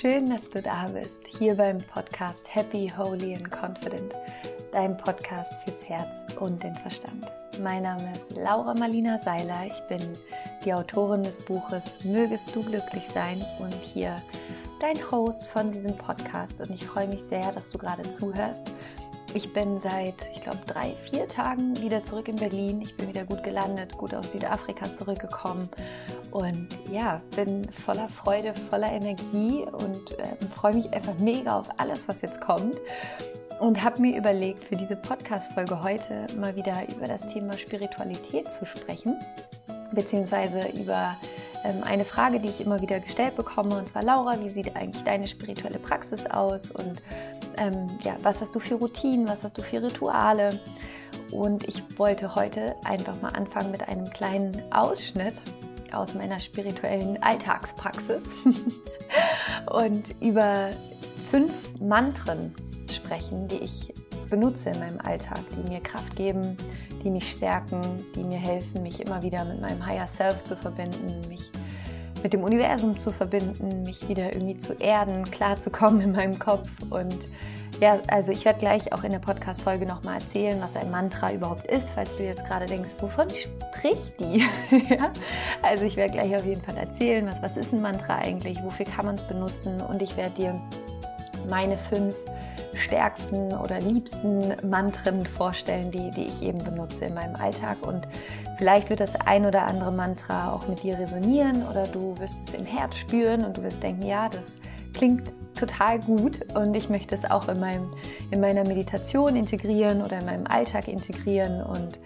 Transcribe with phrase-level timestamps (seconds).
[0.00, 4.14] schön, dass du da bist, hier beim Podcast Happy, Holy and Confident,
[4.70, 7.26] dein Podcast fürs Herz und den Verstand.
[7.60, 10.00] Mein Name ist Laura Marlina Seiler, ich bin
[10.64, 14.22] die Autorin des Buches Mögest du glücklich sein und hier
[14.78, 18.72] dein Host von diesem Podcast und ich freue mich sehr, dass du gerade zuhörst.
[19.38, 22.82] Ich bin seit, ich glaube, drei, vier Tagen wieder zurück in Berlin.
[22.82, 25.68] Ich bin wieder gut gelandet, gut aus Südafrika zurückgekommen
[26.32, 32.08] und ja, bin voller Freude, voller Energie und äh, freue mich einfach mega auf alles,
[32.08, 32.80] was jetzt kommt.
[33.60, 38.66] Und habe mir überlegt, für diese Podcast-Folge heute mal wieder über das Thema Spiritualität zu
[38.66, 39.16] sprechen,
[39.92, 41.16] beziehungsweise über
[41.82, 45.26] eine Frage, die ich immer wieder gestellt bekomme, und zwar Laura, wie sieht eigentlich deine
[45.26, 47.02] spirituelle Praxis aus und
[47.56, 50.60] ähm, ja, was hast du für Routinen, was hast du für Rituale?
[51.32, 55.34] Und ich wollte heute einfach mal anfangen mit einem kleinen Ausschnitt
[55.92, 58.24] aus meiner spirituellen Alltagspraxis
[59.70, 60.70] und über
[61.30, 62.54] fünf Mantren
[62.90, 63.94] sprechen, die ich
[64.30, 66.56] benutze in meinem Alltag, die mir Kraft geben,
[67.02, 67.80] die mich stärken,
[68.14, 71.50] die mir helfen, mich immer wieder mit meinem Higher Self zu verbinden, mich
[72.22, 77.16] mit dem Universum zu verbinden, mich wieder irgendwie zu erden, klarzukommen in meinem Kopf und
[77.80, 81.64] ja, also ich werde gleich auch in der Podcast-Folge nochmal erzählen, was ein Mantra überhaupt
[81.68, 84.44] ist, falls du jetzt gerade denkst, wovon spricht die?
[84.90, 85.12] ja?
[85.62, 88.84] Also ich werde gleich auf jeden Fall erzählen, was, was ist ein Mantra eigentlich, wofür
[88.84, 90.60] kann man es benutzen und ich werde dir
[91.48, 92.16] meine fünf
[92.74, 97.86] stärksten oder liebsten Mantren vorstellen, die, die ich eben benutze in meinem Alltag.
[97.86, 98.06] Und
[98.58, 102.54] vielleicht wird das ein oder andere Mantra auch mit dir resonieren oder du wirst es
[102.54, 104.56] im Herz spüren und du wirst denken, ja, das
[104.92, 107.92] klingt total gut und ich möchte es auch in, meinem,
[108.30, 111.62] in meiner Meditation integrieren oder in meinem Alltag integrieren.
[111.62, 111.98] Und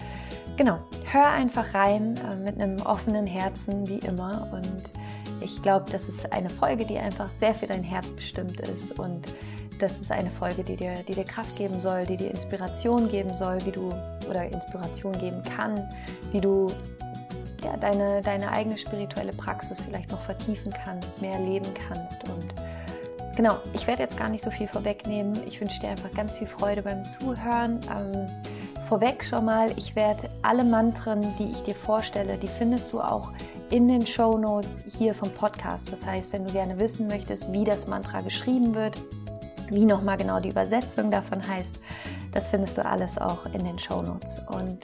[0.56, 0.78] genau,
[1.10, 4.48] hör einfach rein äh, mit einem offenen Herzen, wie immer.
[4.52, 4.82] Und
[5.40, 8.98] ich glaube, das ist eine Folge, die einfach sehr für dein Herz bestimmt ist.
[8.98, 9.26] Und
[9.78, 13.34] das ist eine Folge, die dir, die dir Kraft geben soll, die dir Inspiration geben
[13.34, 13.92] soll, wie du
[14.28, 15.88] oder Inspiration geben kann,
[16.32, 16.68] wie du
[17.64, 22.54] ja, deine, deine eigene spirituelle Praxis vielleicht noch vertiefen kannst, mehr leben kannst und
[23.34, 25.32] Genau, ich werde jetzt gar nicht so viel vorwegnehmen.
[25.46, 27.80] Ich wünsche dir einfach ganz viel Freude beim Zuhören.
[27.88, 28.26] Ähm,
[28.88, 33.32] vorweg schon mal, ich werde alle Mantren, die ich dir vorstelle, die findest du auch
[33.70, 35.90] in den Show Notes hier vom Podcast.
[35.90, 39.00] Das heißt, wenn du gerne wissen möchtest, wie das Mantra geschrieben wird,
[39.72, 41.80] wie nochmal genau die Übersetzung davon heißt,
[42.32, 44.40] das findest du alles auch in den Show Notes.
[44.48, 44.78] Und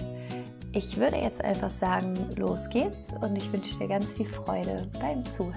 [0.72, 5.24] ich würde jetzt einfach sagen, los geht's und ich wünsche dir ganz viel Freude beim
[5.24, 5.54] Zuhören.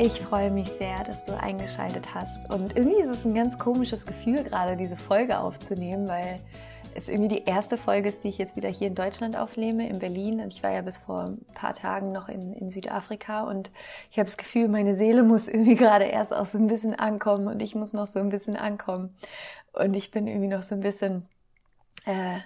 [0.00, 2.52] Ich freue mich sehr, dass du eingeschaltet hast.
[2.54, 6.38] Und irgendwie ist es ein ganz komisches Gefühl, gerade diese Folge aufzunehmen, weil
[6.98, 9.98] es irgendwie die erste Folge ist, die ich jetzt wieder hier in Deutschland aufnehme, in
[9.98, 10.40] Berlin.
[10.40, 13.42] Und ich war ja bis vor ein paar Tagen noch in, in Südafrika.
[13.42, 13.70] Und
[14.10, 17.46] ich habe das Gefühl, meine Seele muss irgendwie gerade erst auch so ein bisschen ankommen
[17.46, 19.16] und ich muss noch so ein bisschen ankommen.
[19.72, 21.28] Und ich bin irgendwie noch so ein bisschen...
[22.04, 22.38] Äh,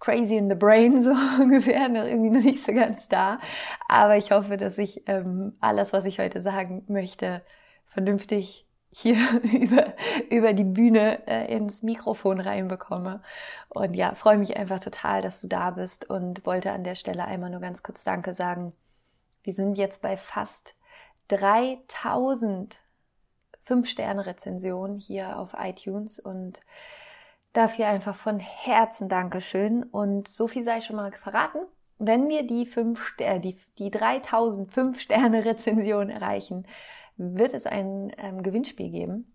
[0.00, 1.10] crazy in the brain, so
[1.42, 3.38] ungefähr, noch irgendwie noch nicht so ganz da.
[3.86, 7.42] Aber ich hoffe, dass ich ähm, alles, was ich heute sagen möchte,
[7.86, 9.94] vernünftig hier über,
[10.30, 13.22] über die Bühne äh, ins Mikrofon reinbekomme.
[13.68, 17.24] Und ja, freue mich einfach total, dass du da bist und wollte an der Stelle
[17.24, 18.72] einmal nur ganz kurz Danke sagen.
[19.42, 20.74] Wir sind jetzt bei fast
[21.28, 22.78] 3000
[23.64, 26.60] Fünf-Sterne-Rezensionen hier auf iTunes und
[27.52, 29.82] Dafür einfach von Herzen Dankeschön.
[29.82, 31.58] Und so viel sei schon mal verraten.
[31.98, 36.66] Wenn wir die, fünf Sterne, die, die 3005 Sterne Rezension erreichen,
[37.20, 39.34] wird es ein ähm, Gewinnspiel geben.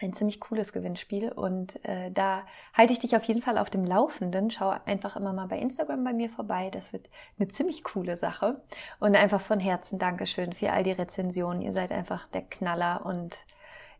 [0.00, 1.32] Ein ziemlich cooles Gewinnspiel.
[1.32, 4.50] Und äh, da halte ich dich auf jeden Fall auf dem Laufenden.
[4.50, 6.68] Schau einfach immer mal bei Instagram bei mir vorbei.
[6.70, 7.08] Das wird
[7.38, 8.60] eine ziemlich coole Sache.
[9.00, 11.62] Und einfach von Herzen Dankeschön für all die Rezensionen.
[11.62, 13.36] Ihr seid einfach der Knaller und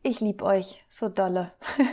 [0.02, 1.52] ich liebe euch so dolle.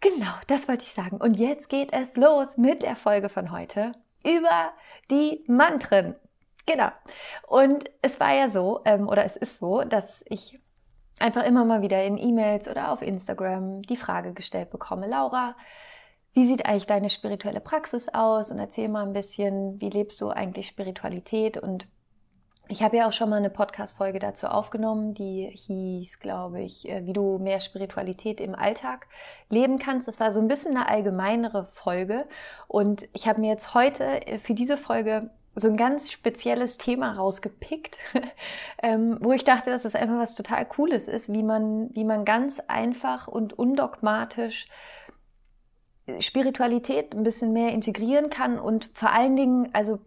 [0.00, 1.16] Genau, das wollte ich sagen.
[1.16, 3.92] Und jetzt geht es los mit der Folge von heute
[4.22, 4.72] über
[5.10, 6.14] die Mantren.
[6.66, 6.88] Genau.
[7.46, 10.58] Und es war ja so, ähm, oder es ist so, dass ich
[11.18, 15.56] einfach immer mal wieder in E-Mails oder auf Instagram die Frage gestellt bekomme, Laura,
[16.32, 18.50] wie sieht eigentlich deine spirituelle Praxis aus?
[18.50, 21.56] Und erzähl mal ein bisschen, wie lebst du eigentlich Spiritualität?
[21.56, 21.86] Und
[22.68, 27.06] ich habe ja auch schon mal eine Podcast-Folge dazu aufgenommen, die hieß, glaube ich, äh,
[27.06, 29.06] wie du mehr Spiritualität im Alltag
[29.48, 30.08] leben kannst.
[30.08, 32.26] Das war so ein bisschen eine allgemeinere Folge.
[32.66, 37.96] Und ich habe mir jetzt heute für diese Folge so ein ganz spezielles Thema rausgepickt,
[38.82, 42.24] ähm, wo ich dachte, dass das einfach was total Cooles ist, wie man, wie man
[42.26, 44.68] ganz einfach und undogmatisch
[46.20, 49.98] Spiritualität ein bisschen mehr integrieren kann und vor allen Dingen, also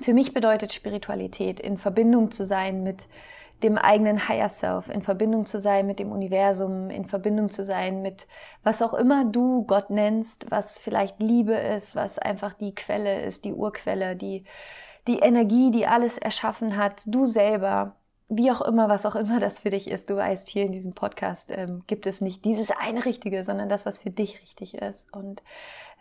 [0.00, 3.04] Für mich bedeutet Spiritualität, in Verbindung zu sein mit
[3.62, 8.02] dem eigenen Higher Self, in Verbindung zu sein mit dem Universum, in Verbindung zu sein
[8.02, 8.26] mit
[8.62, 13.44] was auch immer du Gott nennst, was vielleicht Liebe ist, was einfach die Quelle ist,
[13.44, 14.44] die Urquelle, die,
[15.06, 17.96] die Energie, die alles erschaffen hat, du selber,
[18.28, 20.08] wie auch immer, was auch immer das für dich ist.
[20.08, 23.84] Du weißt, hier in diesem Podcast ähm, gibt es nicht dieses eine Richtige, sondern das,
[23.86, 25.12] was für dich richtig ist.
[25.12, 25.42] Und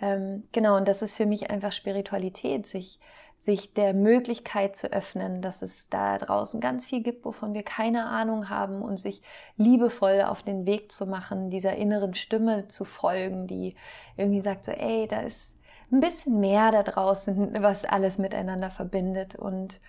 [0.01, 2.99] ähm, genau, und das ist für mich einfach Spiritualität, sich
[3.49, 8.05] sich der Möglichkeit zu öffnen, dass es da draußen ganz viel gibt, wovon wir keine
[8.05, 9.23] Ahnung haben und sich
[9.57, 13.75] liebevoll auf den Weg zu machen, dieser inneren Stimme zu folgen, die
[14.17, 15.57] irgendwie sagt so, ey, da ist
[15.91, 19.79] ein bisschen mehr da draußen, was alles miteinander verbindet und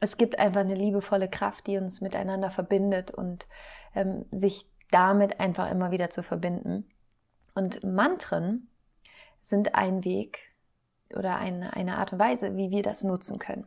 [0.00, 3.46] es gibt einfach eine liebevolle Kraft, die uns miteinander verbindet und
[3.94, 6.88] ähm, sich damit einfach immer wieder zu verbinden.
[7.54, 8.70] Und Mantren
[9.42, 10.45] sind ein Weg,
[11.14, 13.66] oder eine, eine Art und Weise, wie wir das nutzen können.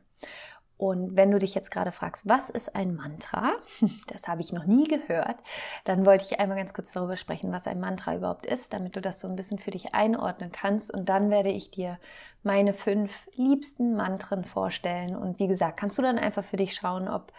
[0.79, 3.51] Und wenn du dich jetzt gerade fragst, was ist ein Mantra?
[4.07, 5.35] Das habe ich noch nie gehört.
[5.83, 9.01] Dann wollte ich einmal ganz kurz darüber sprechen, was ein Mantra überhaupt ist, damit du
[9.01, 10.93] das so ein bisschen für dich einordnen kannst.
[10.93, 11.99] Und dann werde ich dir
[12.43, 15.17] meine fünf liebsten Mantren vorstellen.
[15.17, 17.33] Und wie gesagt, kannst du dann einfach für dich schauen, ob,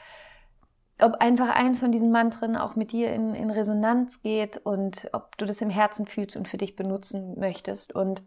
[1.01, 5.39] ob einfach eins von diesen Mantren auch mit dir in, in Resonanz geht und ob
[5.39, 7.95] du das im Herzen fühlst und für dich benutzen möchtest.
[7.95, 8.21] Und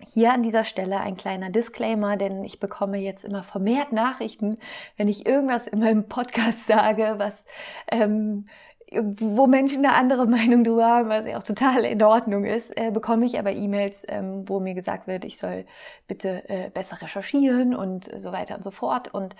[0.00, 4.58] hier an dieser Stelle ein kleiner Disclaimer, denn ich bekomme jetzt immer vermehrt Nachrichten,
[4.96, 7.44] wenn ich irgendwas in meinem Podcast sage, was
[7.90, 8.46] ähm,
[8.94, 12.90] wo Menschen eine andere Meinung drüber haben, was ja auch total in Ordnung ist, äh,
[12.90, 15.64] bekomme ich aber E-Mails, ähm, wo mir gesagt wird, ich soll
[16.06, 19.12] bitte äh, besser recherchieren und so weiter und so fort.
[19.12, 19.34] Und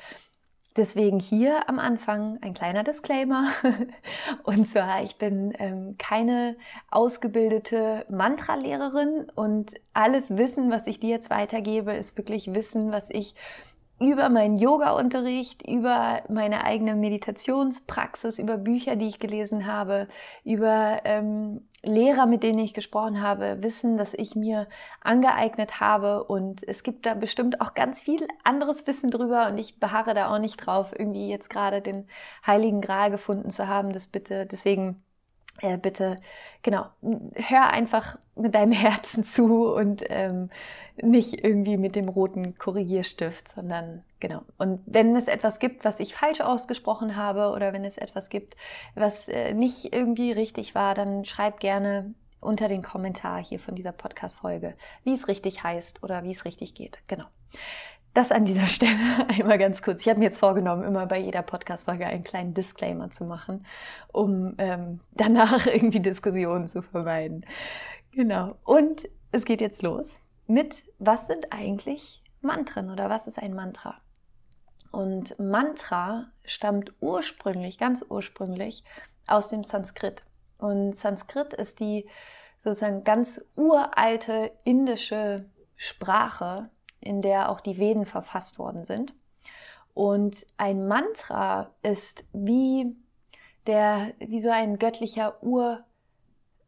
[0.76, 3.48] Deswegen hier am Anfang ein kleiner Disclaimer.
[4.42, 6.56] Und zwar, ich bin ähm, keine
[6.90, 13.34] ausgebildete Mantra-Lehrerin und alles Wissen, was ich dir jetzt weitergebe, ist wirklich Wissen, was ich
[14.00, 20.08] über meinen Yoga-Unterricht, über meine eigene Meditationspraxis, über Bücher, die ich gelesen habe,
[20.44, 24.68] über ähm, Lehrer, mit denen ich gesprochen habe, wissen, dass ich mir
[25.00, 29.80] angeeignet habe und es gibt da bestimmt auch ganz viel anderes Wissen drüber und ich
[29.80, 32.08] beharre da auch nicht drauf, irgendwie jetzt gerade den
[32.46, 33.92] heiligen Gral gefunden zu haben.
[33.92, 35.02] Das bitte, deswegen
[35.60, 36.20] äh, bitte,
[36.62, 36.86] genau,
[37.34, 40.50] hör einfach mit deinem Herzen zu und ähm,
[41.00, 44.42] nicht irgendwie mit dem roten Korrigierstift, sondern genau.
[44.58, 48.56] Und wenn es etwas gibt, was ich falsch ausgesprochen habe oder wenn es etwas gibt,
[48.94, 53.92] was äh, nicht irgendwie richtig war, dann schreib gerne unter den Kommentar hier von dieser
[53.92, 54.74] Podcast-Folge,
[55.04, 56.98] wie es richtig heißt oder wie es richtig geht.
[57.06, 57.24] Genau.
[58.14, 60.02] Das an dieser Stelle einmal ganz kurz.
[60.02, 63.66] Ich habe mir jetzt vorgenommen, immer bei jeder Podcast-Folge einen kleinen Disclaimer zu machen,
[64.12, 67.46] um ähm, danach irgendwie Diskussionen zu vermeiden.
[68.12, 68.56] Genau.
[68.64, 74.00] Und es geht jetzt los mit, was sind eigentlich Mantren oder was ist ein Mantra?
[74.90, 78.84] Und Mantra stammt ursprünglich, ganz ursprünglich
[79.26, 80.22] aus dem Sanskrit.
[80.58, 82.06] Und Sanskrit ist die
[82.62, 86.68] sozusagen ganz uralte indische Sprache,
[87.02, 89.14] in der auch die Veden verfasst worden sind.
[89.94, 92.96] Und ein Mantra ist wie
[93.66, 95.84] der, wie so ein göttlicher Ur,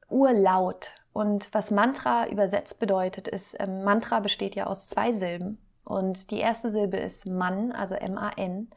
[0.08, 5.59] Urlaut und was Mantra übersetzt bedeutet, ist, ähm, Mantra besteht ja aus zwei Silben.
[5.85, 8.68] Und die erste Silbe ist Man, also M-A-N.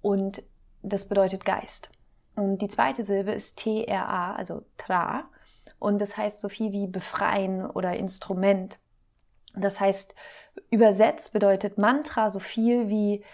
[0.00, 0.42] Und
[0.82, 1.90] das bedeutet Geist.
[2.36, 5.24] Und die zweite Silbe ist T-R-A, also Tra.
[5.78, 8.78] Und das heißt so viel wie befreien oder Instrument.
[9.54, 10.14] Das heißt,
[10.70, 13.24] übersetzt bedeutet Mantra so viel wie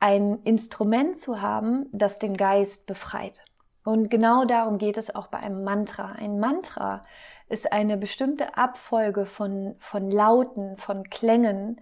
[0.00, 3.42] ein Instrument zu haben, das den Geist befreit.
[3.84, 6.12] Und genau darum geht es auch bei einem Mantra.
[6.12, 7.02] Ein Mantra
[7.48, 11.80] ist eine bestimmte Abfolge von, von Lauten, von Klängen,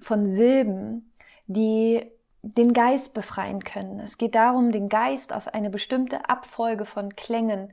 [0.00, 1.12] von Silben,
[1.46, 2.10] die
[2.42, 4.00] den Geist befreien können.
[4.00, 7.72] Es geht darum, den Geist auf eine bestimmte Abfolge von Klängen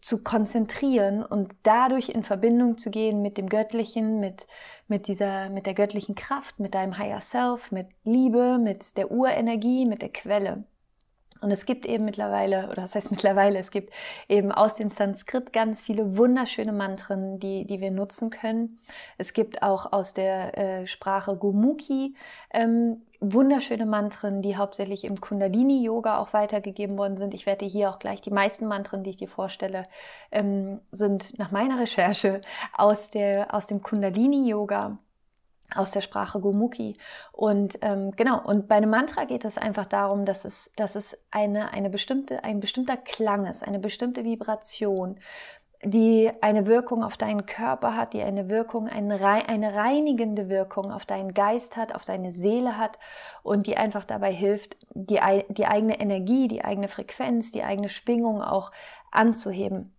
[0.00, 4.46] zu konzentrieren und dadurch in Verbindung zu gehen mit dem Göttlichen, mit,
[4.88, 9.86] mit dieser, mit der göttlichen Kraft, mit deinem Higher Self, mit Liebe, mit der Urenergie,
[9.86, 10.64] mit der Quelle.
[11.40, 13.92] Und es gibt eben mittlerweile, oder das heißt mittlerweile, es gibt
[14.28, 18.78] eben aus dem Sanskrit ganz viele wunderschöne Mantren, die, die wir nutzen können.
[19.16, 22.14] Es gibt auch aus der äh, Sprache Gomukhi
[22.50, 27.34] ähm, wunderschöne Mantren, die hauptsächlich im Kundalini-Yoga auch weitergegeben worden sind.
[27.34, 29.86] Ich werde hier auch gleich die meisten Mantren, die ich dir vorstelle,
[30.30, 32.40] ähm, sind nach meiner Recherche
[32.76, 34.98] aus, der, aus dem Kundalini-Yoga
[35.74, 36.96] aus der Sprache Gomukhi.
[37.32, 41.18] Und ähm, genau, und bei einem Mantra geht es einfach darum, dass es, dass es
[41.30, 45.18] eine, eine bestimmte, ein bestimmter Klang ist, eine bestimmte Vibration.
[45.84, 51.34] die eine Wirkung auf deinen Körper hat, die eine Wirkung, eine, reinigende Wirkung auf deinen
[51.34, 52.98] Geist hat, auf deine Seele hat
[53.44, 58.42] und die einfach dabei hilft, die, die eigene Energie, die eigene Frequenz, die eigene Schwingung
[58.42, 58.72] auch
[59.12, 59.94] anzuheben.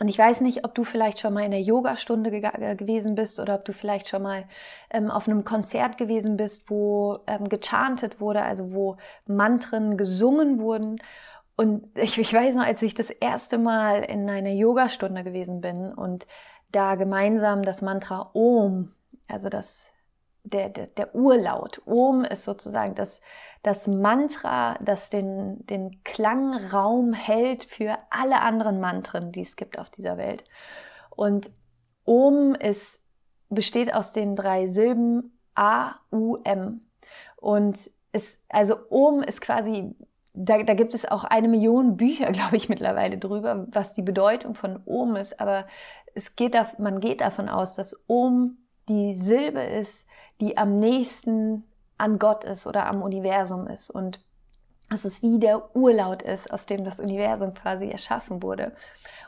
[0.00, 3.14] Und ich weiß nicht, ob du vielleicht schon mal in der Yogastunde ge äh, gewesen
[3.14, 4.44] bist oder ob du vielleicht schon mal
[4.90, 11.02] ähm, auf einem Konzert gewesen bist, wo ähm, gechantet wurde, also wo Mantren gesungen wurden.
[11.54, 15.92] Und ich, ich weiß noch, als ich das erste Mal in einer Yogastunde gewesen bin
[15.92, 16.26] und
[16.72, 18.92] da gemeinsam das Mantra Om,
[19.28, 19.90] also das,
[20.44, 21.82] der, der, der Urlaut.
[21.84, 23.20] Om ist sozusagen das,
[23.62, 29.90] das Mantra, das den, den Klangraum hält für alle anderen Mantren, die es gibt auf
[29.90, 30.44] dieser Welt.
[31.10, 31.50] Und
[32.04, 33.04] Om ist,
[33.50, 36.80] besteht aus den drei Silben A, U, M.
[37.36, 39.94] Und ist, also Om ist quasi,
[40.32, 44.54] da, da gibt es auch eine Million Bücher, glaube ich, mittlerweile drüber, was die Bedeutung
[44.54, 45.38] von Om ist.
[45.38, 45.66] Aber
[46.14, 48.56] es geht, man geht davon aus, dass Om
[48.88, 50.08] die Silbe ist,
[50.40, 51.69] die am nächsten
[52.00, 54.20] an Gott ist oder am Universum ist und
[54.88, 58.72] dass es wie der Urlaut ist, aus dem das Universum quasi erschaffen wurde.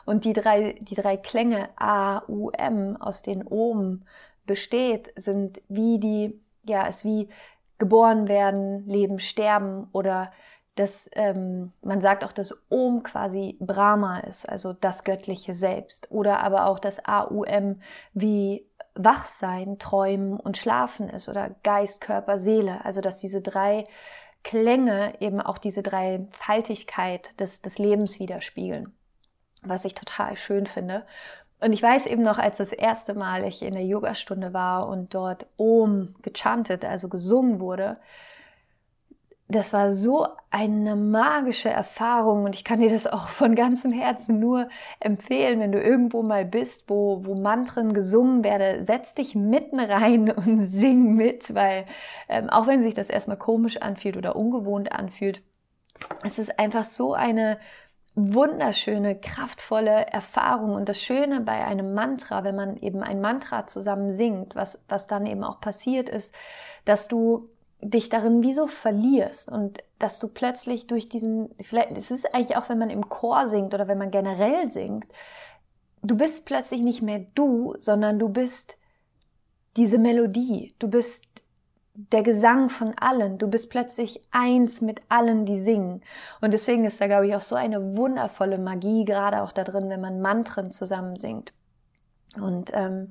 [0.05, 4.03] Und die drei, die drei Klänge A, U, M, aus denen Ohm
[4.45, 7.29] besteht, sind wie die, ja, ist wie
[7.77, 10.31] geboren werden, leben, sterben oder
[10.75, 16.11] dass ähm, man sagt auch, dass Om quasi Brahma ist, also das göttliche Selbst.
[16.11, 17.81] Oder aber auch das AUM
[18.13, 18.65] wie
[18.95, 22.83] Wachsein, Träumen und Schlafen ist oder Geist, Körper, Seele.
[22.85, 23.87] Also dass diese drei
[24.43, 28.93] Klänge eben auch diese drei Faltigkeit des, des Lebens widerspiegeln,
[29.61, 31.05] was ich total schön finde.
[31.59, 35.13] Und ich weiß eben noch, als das erste Mal ich in der Yogastunde war und
[35.13, 37.97] dort Om gechantet, also gesungen wurde,
[39.53, 44.39] das war so eine magische Erfahrung und ich kann dir das auch von ganzem Herzen
[44.39, 44.67] nur
[44.99, 50.29] empfehlen, wenn du irgendwo mal bist, wo, wo Mantren gesungen werden, setz dich mitten rein
[50.31, 51.85] und sing mit, weil
[52.27, 55.41] ähm, auch wenn sich das erstmal komisch anfühlt oder ungewohnt anfühlt,
[56.23, 57.57] es ist einfach so eine
[58.15, 60.75] wunderschöne, kraftvolle Erfahrung.
[60.75, 65.07] Und das Schöne bei einem Mantra, wenn man eben ein Mantra zusammen singt, was, was
[65.07, 66.35] dann eben auch passiert ist,
[66.85, 67.49] dass du
[67.83, 72.57] dich darin wie so verlierst und dass du plötzlich durch diesen, vielleicht, es ist eigentlich
[72.57, 75.05] auch, wenn man im Chor singt oder wenn man generell singt,
[76.01, 78.77] du bist plötzlich nicht mehr du, sondern du bist
[79.77, 81.25] diese Melodie, du bist
[81.95, 86.01] der Gesang von allen, du bist plötzlich eins mit allen, die singen.
[86.41, 89.89] Und deswegen ist da, glaube ich, auch so eine wundervolle Magie, gerade auch da drin,
[89.89, 91.53] wenn man Mantren zusammen singt.
[92.35, 93.09] Und ähm,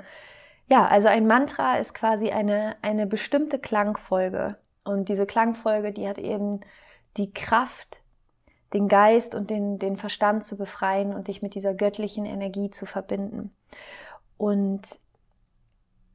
[0.69, 4.57] ja, also ein Mantra ist quasi eine, eine bestimmte Klangfolge.
[4.85, 6.61] Und diese Klangfolge, die hat eben
[7.17, 8.01] die Kraft,
[8.73, 12.87] den Geist und den, den Verstand zu befreien und dich mit dieser göttlichen Energie zu
[12.87, 13.55] verbinden.
[14.39, 14.83] Und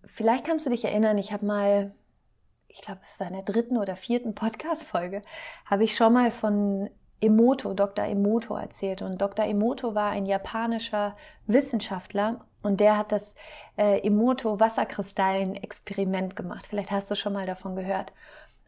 [0.05, 1.93] vielleicht kannst du dich erinnern, ich habe mal,
[2.67, 5.21] ich glaube, es war in der dritten oder vierten Podcast-Folge,
[5.65, 8.05] habe ich schon mal von Emoto, Dr.
[8.05, 9.01] Emoto erzählt.
[9.01, 9.45] Und Dr.
[9.45, 13.35] Emoto war ein japanischer Wissenschaftler und der hat das
[13.77, 16.67] äh, Emoto-Wasserkristallen-Experiment gemacht.
[16.67, 18.13] Vielleicht hast du schon mal davon gehört.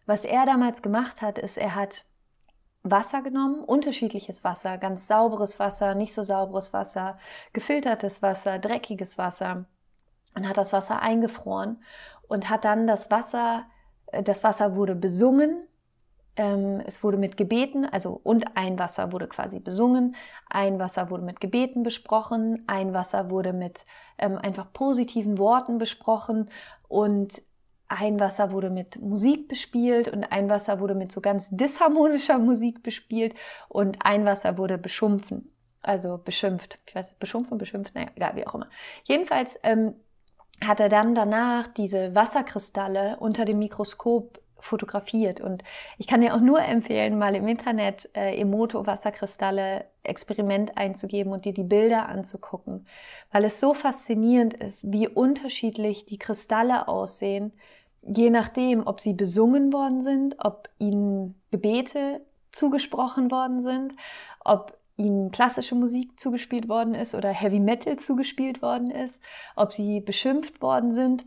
[0.10, 2.04] Was er damals gemacht hat, ist, er hat
[2.82, 7.20] Wasser genommen, unterschiedliches Wasser, ganz sauberes Wasser, nicht so sauberes Wasser,
[7.54, 9.66] gefiltertes Wasser, dreckiges Wasser
[10.34, 11.84] und hat das Wasser eingefroren
[12.28, 13.66] und hat dann das Wasser,
[14.08, 15.68] äh, das Wasser wurde besungen,
[16.38, 20.16] ähm, es wurde mit Gebeten, also und ein Wasser wurde quasi besungen,
[20.50, 23.86] ein Wasser wurde mit Gebeten besprochen, ein Wasser wurde mit
[24.18, 26.50] ähm, einfach positiven Worten besprochen
[26.88, 27.44] und
[27.90, 32.84] ein Wasser wurde mit Musik bespielt und ein Wasser wurde mit so ganz disharmonischer Musik
[32.84, 33.34] bespielt
[33.68, 36.78] und ein Wasser wurde beschumpfen, also beschimpft.
[36.86, 38.70] Ich weiß, beschumpfen, beschimpft, naja, egal, wie auch immer.
[39.04, 39.96] Jedenfalls ähm,
[40.64, 45.42] hat er dann danach diese Wasserkristalle unter dem Mikroskop fotografiert.
[45.42, 45.64] Und
[45.98, 51.46] ich kann dir auch nur empfehlen, mal im Internet äh, Emoto Wasserkristalle Experiment einzugeben und
[51.46, 52.88] dir die Bilder anzugucken,
[53.32, 57.54] weil es so faszinierend ist, wie unterschiedlich die Kristalle aussehen,
[58.02, 63.94] je nachdem, ob sie besungen worden sind, ob ihnen Gebete zugesprochen worden sind,
[64.44, 69.22] ob ihnen klassische Musik zugespielt worden ist oder Heavy Metal zugespielt worden ist,
[69.56, 71.26] ob sie beschimpft worden sind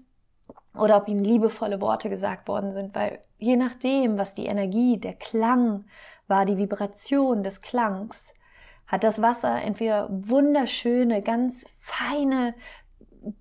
[0.78, 5.14] oder ob ihnen liebevolle Worte gesagt worden sind, weil je nachdem, was die Energie, der
[5.14, 5.84] Klang
[6.26, 8.34] war, die Vibration des Klangs,
[8.86, 12.54] hat das Wasser entweder wunderschöne, ganz feine,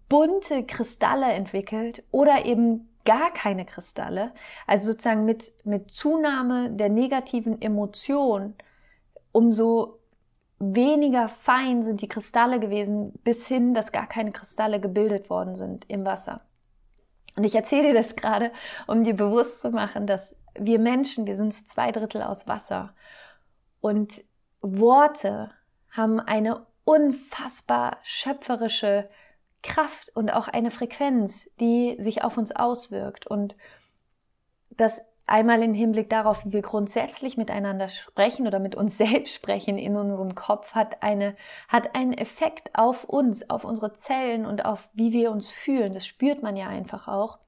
[0.08, 4.34] bunte Kristalle entwickelt oder eben gar keine Kristalle,
[4.68, 8.56] also sozusagen mit, mit Zunahme der negativen Emotion,
[9.32, 10.00] umso
[10.60, 15.86] weniger fein sind die Kristalle gewesen, bis hin, dass gar keine Kristalle gebildet worden sind
[15.90, 16.42] im Wasser.
[17.36, 18.52] Und ich erzähle dir das gerade,
[18.88, 22.94] um dir bewusst zu machen, dass wir Menschen, wir sind zu zwei Drittel aus Wasser.
[23.80, 24.24] Und
[24.62, 25.52] Worte
[25.90, 29.06] haben eine unfassbar schöpferische
[29.64, 33.28] Kraft und auch eine Frequenz, die sich auf uns auswirkt.
[33.28, 33.56] Und
[34.70, 39.78] das einmal im Hinblick darauf, wie wir grundsätzlich miteinander sprechen oder mit uns selbst sprechen
[39.78, 41.36] in unserem Kopf, hat, eine,
[41.68, 45.94] hat einen Effekt auf uns, auf unsere Zellen und auf wie wir uns fühlen.
[45.94, 47.40] Das spürt man ja einfach auch.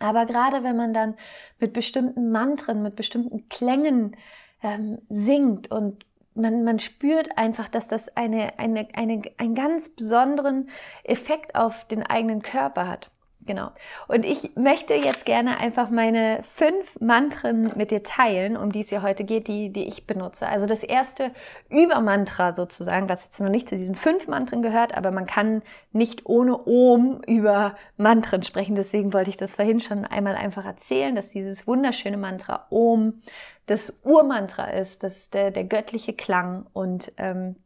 [0.00, 1.14] Aber gerade wenn man dann
[1.60, 4.16] mit bestimmten Mantren, mit bestimmten Klängen
[4.62, 10.68] ähm, singt und man, man spürt einfach, dass das eine, eine, eine, einen ganz besonderen
[11.04, 13.10] Effekt auf den eigenen Körper hat.
[13.46, 13.72] Genau.
[14.08, 18.90] Und ich möchte jetzt gerne einfach meine fünf Mantren mit dir teilen, um die es
[18.90, 20.48] ja heute geht, die, die ich benutze.
[20.48, 21.30] Also das erste
[21.68, 26.24] Übermantra sozusagen, was jetzt noch nicht zu diesen fünf Mantren gehört, aber man kann nicht
[26.24, 28.76] ohne Om über Mantren sprechen.
[28.76, 33.20] Deswegen wollte ich das vorhin schon einmal einfach erzählen, dass dieses wunderschöne Mantra Om
[33.66, 37.56] das Urmantra ist, das ist der, der göttliche Klang und ähm,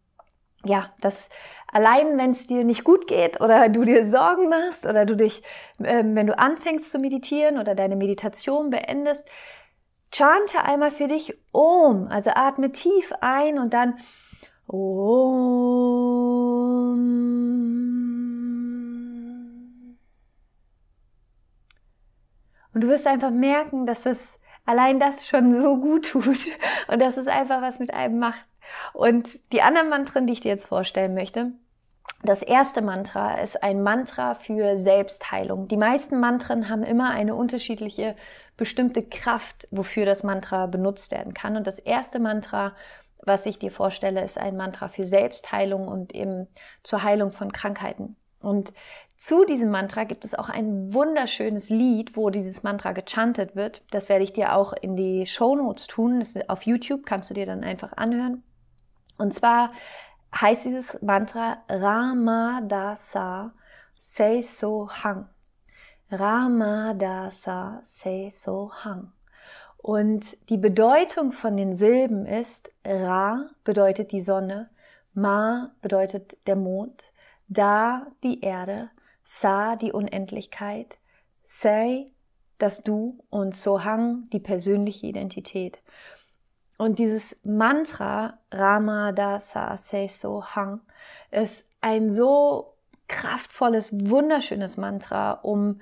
[0.64, 1.28] ja, das
[1.70, 5.42] allein, wenn es dir nicht gut geht oder du dir Sorgen machst oder du dich,
[5.82, 9.26] ähm, wenn du anfängst zu meditieren oder deine Meditation beendest,
[10.12, 13.98] chante einmal für dich Om, also atme tief ein und dann
[14.66, 16.38] Om.
[22.74, 26.26] Und du wirst einfach merken, dass es allein das schon so gut tut
[26.88, 28.47] und dass es einfach was mit einem macht.
[28.92, 31.52] Und die anderen Mantren, die ich dir jetzt vorstellen möchte,
[32.22, 35.68] das erste Mantra ist ein Mantra für Selbstheilung.
[35.68, 38.16] Die meisten Mantren haben immer eine unterschiedliche
[38.56, 41.56] bestimmte Kraft, wofür das Mantra benutzt werden kann.
[41.56, 42.74] Und das erste Mantra,
[43.24, 46.48] was ich dir vorstelle, ist ein Mantra für Selbstheilung und eben
[46.82, 48.16] zur Heilung von Krankheiten.
[48.40, 48.72] Und
[49.16, 53.82] zu diesem Mantra gibt es auch ein wunderschönes Lied, wo dieses Mantra gechantet wird.
[53.90, 56.24] Das werde ich dir auch in die Show Notes tun.
[56.48, 58.42] Auf YouTube kannst du dir dann einfach anhören.
[59.18, 59.72] Und zwar
[60.34, 63.52] heißt dieses Mantra Ramadasa
[64.02, 65.28] Sei So Hang.
[66.10, 69.12] Ramadasa Sei So Hang.
[69.76, 74.70] Und die Bedeutung von den Silben ist, Ra bedeutet die Sonne,
[75.14, 77.12] Ma bedeutet der Mond,
[77.48, 78.90] Da die Erde,
[79.24, 80.96] Sa die Unendlichkeit,
[81.46, 82.10] Sei
[82.58, 85.78] das Du und Sohang die persönliche Identität.
[86.78, 90.80] Und dieses Mantra Ramadasa Seso Hang
[91.32, 92.72] ist ein so
[93.08, 95.80] kraftvolles, wunderschönes Mantra, um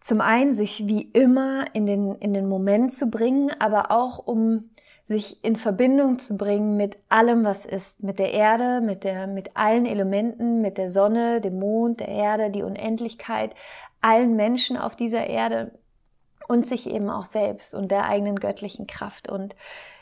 [0.00, 4.70] zum einen sich wie immer in den, in den Moment zu bringen, aber auch um
[5.06, 9.56] sich in Verbindung zu bringen mit allem, was ist, mit der Erde, mit der, mit
[9.56, 13.54] allen Elementen, mit der Sonne, dem Mond, der Erde, die Unendlichkeit,
[14.00, 15.72] allen Menschen auf dieser Erde
[16.48, 19.28] und sich eben auch selbst und der eigenen göttlichen Kraft.
[19.28, 19.54] Und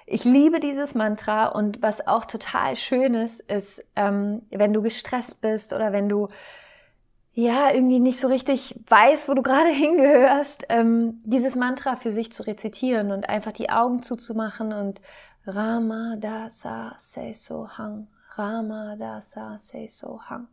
[0.06, 5.40] ich liebe dieses Mantra und was auch total schön ist, ist, ähm, wenn du gestresst
[5.40, 6.28] bist oder wenn du
[7.34, 12.32] ja irgendwie nicht so richtig weißt, wo du gerade hingehörst, ähm, dieses Mantra für sich
[12.32, 15.00] zu rezitieren und einfach die Augen zuzumachen und
[15.46, 16.96] Rama Dasa
[17.34, 20.48] So Hang, Rama Dasa So Hang.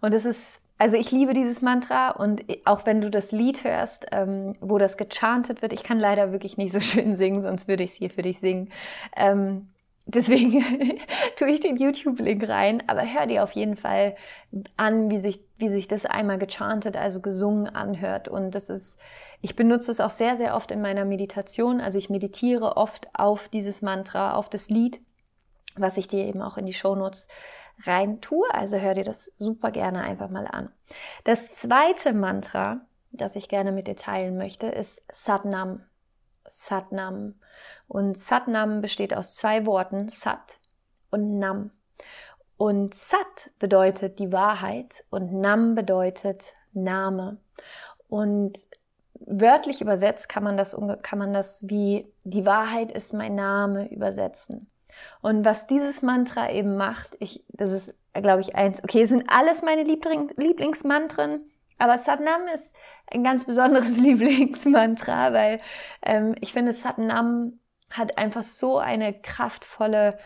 [0.00, 4.06] Und es ist also ich liebe dieses Mantra und auch wenn du das Lied hörst,
[4.10, 7.84] ähm, wo das gechantet wird, ich kann leider wirklich nicht so schön singen, sonst würde
[7.84, 8.72] ich es hier für dich singen.
[9.16, 9.68] Ähm,
[10.06, 10.64] deswegen
[11.36, 14.16] tue ich den YouTube-Link rein, aber hör dir auf jeden Fall
[14.76, 18.26] an, wie sich, wie sich das einmal gechantet, also gesungen anhört.
[18.26, 19.00] Und das ist,
[19.42, 21.80] ich benutze es auch sehr, sehr oft in meiner Meditation.
[21.80, 25.00] Also ich meditiere oft auf dieses Mantra, auf das Lied,
[25.76, 27.28] was ich dir eben auch in die Shownotes
[27.82, 28.46] rein tue.
[28.52, 30.70] Also hör dir das super gerne einfach mal an.
[31.24, 32.80] Das zweite Mantra,
[33.12, 35.82] das ich gerne mit dir teilen möchte, ist Satnam.
[36.50, 37.34] Satnam.
[37.88, 40.58] Und Satnam besteht aus zwei Worten, Sat
[41.10, 41.70] und Nam.
[42.56, 47.38] Und Sat bedeutet die Wahrheit und Nam bedeutet Name.
[48.08, 48.58] Und
[49.14, 54.70] wörtlich übersetzt kann man das, kann man das wie die Wahrheit ist mein Name übersetzen.
[55.20, 59.62] Und was dieses Mantra eben macht, ich, das ist, glaube ich, eins, okay, sind alles
[59.62, 62.74] meine Liebling, Lieblingsmantren, aber Satnam ist
[63.10, 65.60] ein ganz besonderes Lieblingsmantra, weil
[66.02, 67.58] ähm, ich finde, Satnam
[67.90, 70.18] hat einfach so eine kraftvolle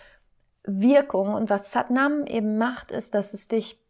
[0.65, 1.35] Wirkung.
[1.35, 3.81] Und was Satnam eben macht, ist, dass es dich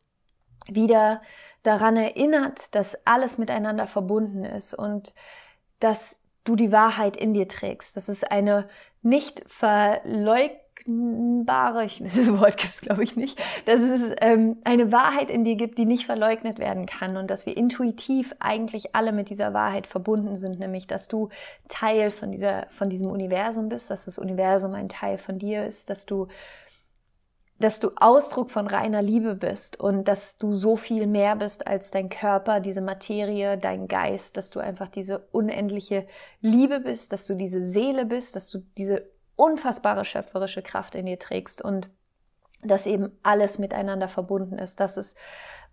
[0.67, 1.23] wieder
[1.63, 5.15] daran erinnert, dass alles miteinander verbunden ist und
[5.81, 7.97] dass du die Wahrheit in dir trägst.
[7.97, 8.69] Das ist eine
[9.03, 14.91] nicht verleugnen verleugnbare, ich, das Wort gibt es glaube ich nicht, dass es ähm, eine
[14.93, 19.13] Wahrheit in dir gibt, die nicht verleugnet werden kann und dass wir intuitiv eigentlich alle
[19.13, 21.29] mit dieser Wahrheit verbunden sind, nämlich dass du
[21.69, 25.91] Teil von, dieser, von diesem Universum bist, dass das Universum ein Teil von dir ist,
[25.91, 26.29] dass du
[27.61, 31.91] dass du Ausdruck von reiner Liebe bist und dass du so viel mehr bist als
[31.91, 36.07] dein Körper, diese Materie, dein Geist, dass du einfach diese unendliche
[36.41, 41.19] Liebe bist, dass du diese Seele bist, dass du diese unfassbare schöpferische Kraft in dir
[41.19, 41.89] trägst und
[42.63, 44.81] dass eben alles miteinander verbunden ist.
[44.81, 45.17] Das ist,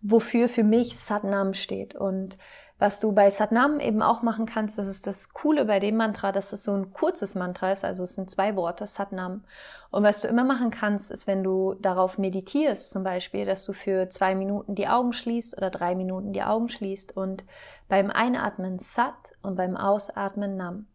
[0.01, 1.95] wofür für mich Satnam steht.
[1.95, 2.38] Und
[2.78, 6.32] was du bei Satnam eben auch machen kannst, das ist das Coole bei dem Mantra,
[6.32, 9.45] dass es so ein kurzes Mantra ist, also es sind zwei Worte, Satnam.
[9.89, 13.73] Und was du immer machen kannst, ist, wenn du darauf meditierst, zum Beispiel, dass du
[13.73, 17.43] für zwei Minuten die Augen schließt oder drei Minuten die Augen schließt und
[17.88, 20.86] beim Einatmen Sat und beim Ausatmen Nam.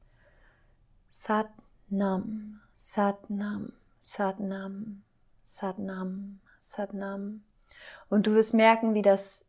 [1.08, 1.48] Sat
[1.90, 5.02] Nam, Satnam, Satnam,
[5.42, 7.42] Satnam, Satnam.
[8.08, 9.44] Und du wirst merken, wie das,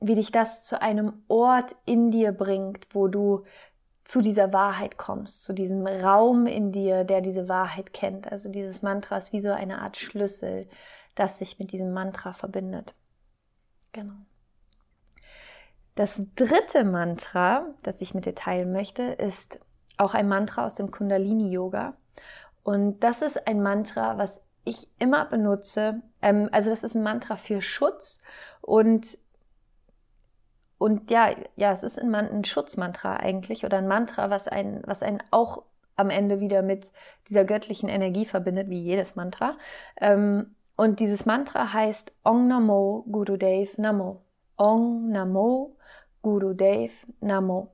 [0.00, 3.44] wie dich das zu einem Ort in dir bringt, wo du
[4.04, 8.30] zu dieser Wahrheit kommst, zu diesem Raum in dir, der diese Wahrheit kennt.
[8.30, 10.68] Also dieses Mantra ist wie so eine Art Schlüssel,
[11.14, 12.94] das sich mit diesem Mantra verbindet.
[13.92, 14.14] Genau.
[15.94, 19.60] Das dritte Mantra, das ich mit dir teilen möchte, ist
[20.00, 21.94] auch ein Mantra aus dem Kundalini Yoga.
[22.62, 26.02] Und das ist ein Mantra, was ich immer benutze.
[26.22, 28.22] Ähm, also das ist ein Mantra für Schutz
[28.60, 29.18] und
[30.78, 35.02] und ja, ja, es ist ein, ein Schutzmantra eigentlich oder ein Mantra, was einen, was
[35.02, 35.64] einen auch
[35.96, 36.90] am Ende wieder mit
[37.28, 39.58] dieser göttlichen Energie verbindet, wie jedes Mantra.
[40.00, 44.22] Ähm, und dieses Mantra heißt Ong Namo Gurudev Namo.
[44.56, 45.76] Ong Namo
[46.22, 47.68] Gurudev Namo.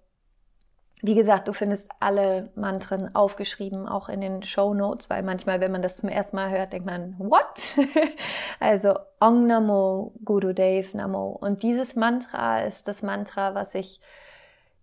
[1.07, 5.71] Wie gesagt, du findest alle Mantren aufgeschrieben, auch in den Show Notes, weil manchmal, wenn
[5.71, 7.63] man das zum ersten Mal hört, denkt man, what?
[8.61, 11.29] also Ong Namo Gurudev Namo.
[11.41, 14.01] Und dieses Mantra ist das Mantra, was ich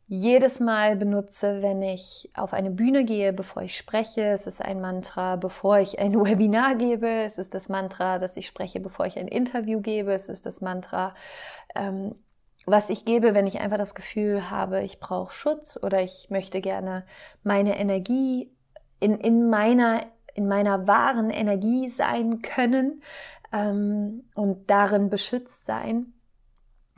[0.08, 4.22] jedes Mal benutze, wenn ich auf eine Bühne gehe, bevor ich spreche.
[4.22, 7.08] Es ist ein Mantra, bevor ich ein Webinar gebe.
[7.26, 10.14] Es ist das Mantra, das ich spreche, bevor ich ein Interview gebe.
[10.14, 11.16] Es ist das Mantra,
[11.76, 12.16] ähm,
[12.66, 16.62] was ich gebe, wenn ich einfach das Gefühl habe, ich brauche Schutz oder ich möchte
[16.62, 17.06] gerne
[17.44, 18.52] meine Energie
[19.00, 23.04] in, in, meiner, in meiner wahren Energie sein können
[23.52, 26.14] ähm, und darin beschützt sein.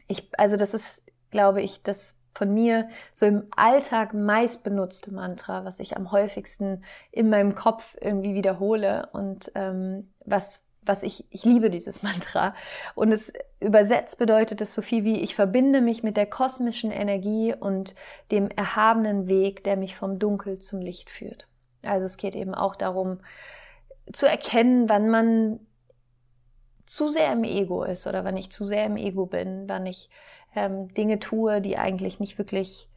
[0.07, 1.01] Ich, also das ist,
[1.31, 6.83] glaube ich, das von mir so im Alltag meist benutzte Mantra, was ich am häufigsten
[7.11, 12.55] in meinem Kopf irgendwie wiederhole und ähm, was was ich, ich liebe dieses Mantra.
[12.95, 17.53] Und es übersetzt bedeutet es so viel wie, ich verbinde mich mit der kosmischen Energie
[17.53, 17.95] und
[18.31, 21.47] dem erhabenen Weg, der mich vom Dunkel zum Licht führt.
[21.83, 23.19] Also es geht eben auch darum,
[24.11, 25.59] zu erkennen, wann man
[26.85, 30.09] zu sehr im Ego ist oder wann ich zu sehr im Ego bin, wann ich
[30.55, 32.87] ähm, Dinge tue, die eigentlich nicht wirklich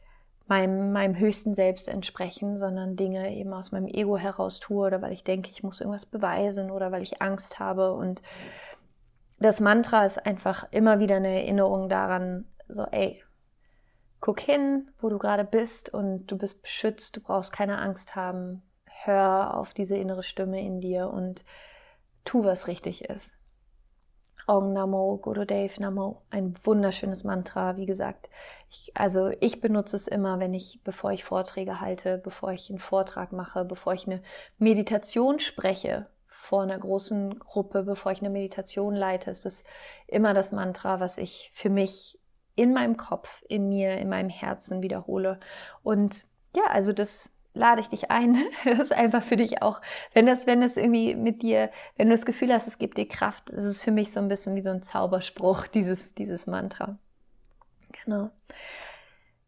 [0.49, 5.13] meinem, meinem höchsten Selbst entsprechen, sondern Dinge eben aus meinem Ego heraus tue oder weil
[5.13, 7.93] ich denke, ich muss irgendwas beweisen oder weil ich Angst habe.
[7.93, 8.21] Und
[9.39, 13.23] das Mantra ist einfach immer wieder eine Erinnerung daran, so, ey,
[14.19, 18.63] guck hin, wo du gerade bist und du bist beschützt, du brauchst keine Angst haben.
[18.85, 21.45] Hör auf diese innere Stimme in dir und
[22.25, 23.31] tu, was richtig ist.
[24.49, 28.29] Ong Namo, Gurudev Namo, ein wunderschönes Mantra, wie gesagt.
[28.71, 32.79] Ich, also ich benutze es immer, wenn ich, bevor ich Vorträge halte, bevor ich einen
[32.79, 34.23] Vortrag mache, bevor ich eine
[34.57, 39.63] Meditation spreche vor einer großen Gruppe, bevor ich eine Meditation leite, ist es
[40.07, 42.19] immer das Mantra, was ich für mich
[42.55, 45.39] in meinem Kopf, in mir, in meinem Herzen wiederhole.
[45.83, 48.37] Und ja, also das lade ich dich ein.
[48.65, 49.81] Das ist einfach für dich auch,
[50.13, 53.07] wenn das, wenn das irgendwie mit dir, wenn du das Gefühl hast, es gibt dir
[53.07, 56.97] Kraft, ist es für mich so ein bisschen wie so ein Zauberspruch, dieses, dieses Mantra.
[58.05, 58.29] Genau.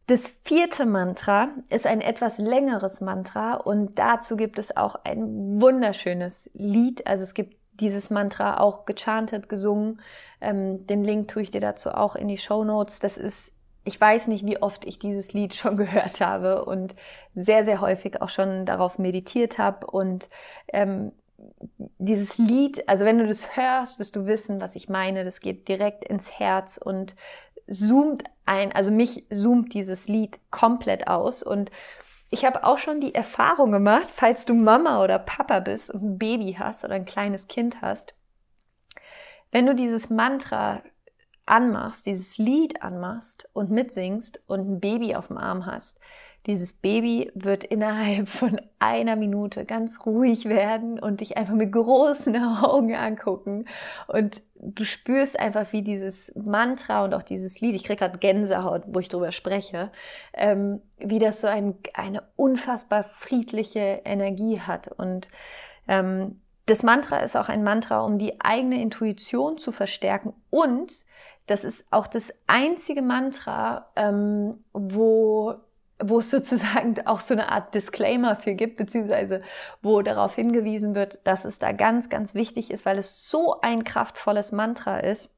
[0.07, 6.49] Das vierte Mantra ist ein etwas längeres Mantra und dazu gibt es auch ein wunderschönes
[6.53, 7.07] Lied.
[7.07, 10.01] Also es gibt dieses Mantra auch gechantet, gesungen.
[10.41, 12.99] Ähm, den Link tue ich dir dazu auch in die Show Notes.
[12.99, 13.53] Das ist
[13.83, 16.95] ich weiß nicht, wie oft ich dieses Lied schon gehört habe und
[17.35, 19.87] sehr, sehr häufig auch schon darauf meditiert habe.
[19.87, 20.29] Und
[20.73, 21.11] ähm,
[21.97, 25.23] dieses Lied, also wenn du das hörst, wirst du wissen, was ich meine.
[25.23, 27.15] Das geht direkt ins Herz und
[27.67, 31.41] zoomt ein, also mich zoomt dieses Lied komplett aus.
[31.41, 31.71] Und
[32.29, 36.17] ich habe auch schon die Erfahrung gemacht, falls du Mama oder Papa bist und ein
[36.17, 38.13] Baby hast oder ein kleines Kind hast,
[39.51, 40.81] wenn du dieses Mantra
[41.45, 45.99] anmachst, dieses Lied anmachst und mitsingst und ein Baby auf dem Arm hast,
[46.47, 52.35] dieses Baby wird innerhalb von einer Minute ganz ruhig werden und dich einfach mit großen
[52.63, 53.65] Augen angucken.
[54.07, 58.83] Und du spürst einfach, wie dieses Mantra und auch dieses Lied, ich kriege gerade Gänsehaut,
[58.87, 59.91] wo ich drüber spreche,
[60.33, 64.87] ähm, wie das so ein, eine unfassbar friedliche Energie hat.
[64.87, 65.29] Und
[65.87, 70.33] ähm, das Mantra ist auch ein Mantra, um die eigene Intuition zu verstärken.
[70.49, 70.93] Und
[71.45, 75.55] das ist auch das einzige Mantra, ähm, wo
[76.03, 79.41] wo es sozusagen auch so eine Art Disclaimer für gibt, beziehungsweise
[79.81, 83.83] wo darauf hingewiesen wird, dass es da ganz, ganz wichtig ist, weil es so ein
[83.83, 85.29] kraftvolles Mantra ist,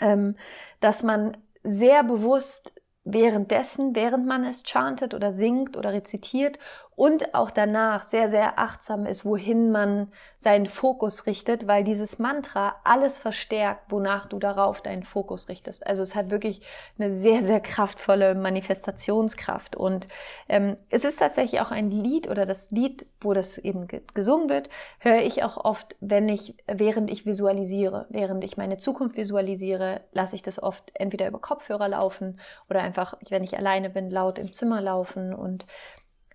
[0.00, 0.36] ähm,
[0.80, 6.58] dass man sehr bewusst währenddessen, während man es chantet oder singt oder rezitiert
[6.98, 10.08] und auch danach sehr, sehr achtsam ist, wohin man
[10.40, 15.86] seinen Fokus richtet, weil dieses Mantra alles verstärkt, wonach du darauf deinen Fokus richtest.
[15.86, 16.60] Also es hat wirklich
[16.98, 19.76] eine sehr, sehr kraftvolle Manifestationskraft.
[19.76, 20.08] Und
[20.48, 24.68] ähm, es ist tatsächlich auch ein Lied oder das Lied, wo das eben gesungen wird,
[24.98, 30.34] höre ich auch oft, wenn ich, während ich visualisiere, während ich meine Zukunft visualisiere, lasse
[30.34, 34.52] ich das oft entweder über Kopfhörer laufen oder einfach, wenn ich alleine bin, laut im
[34.52, 35.64] Zimmer laufen und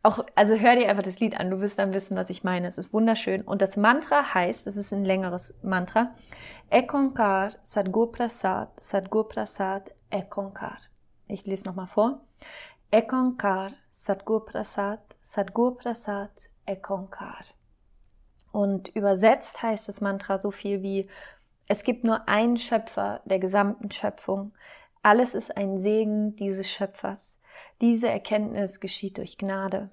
[0.04, 2.68] auch, also hör dir einfach das Lied an, du wirst dann wissen, was ich meine.
[2.68, 3.42] Es ist wunderschön.
[3.42, 6.14] Und das Mantra heißt, es ist ein längeres Mantra,
[6.70, 10.78] Ekonkar Sadgur Prasad, Sadgur Prasad, Ekonkar.
[11.28, 12.20] Ich lese nochmal vor.
[12.92, 16.32] Ekonkar Sadgur Prasad, Sadgur Prasad,
[16.66, 17.46] Ekonkar.
[18.52, 21.10] Und übersetzt heißt das Mantra so viel wie,
[21.70, 24.54] es gibt nur einen Schöpfer der gesamten Schöpfung.
[25.02, 27.42] Alles ist ein Segen dieses Schöpfers.
[27.82, 29.90] Diese Erkenntnis geschieht durch Gnade.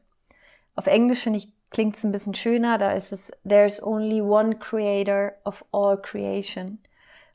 [0.75, 4.57] Auf Englisch finde ich klingt es ein bisschen schöner, da ist es There's only one
[4.57, 6.79] creator of all creation.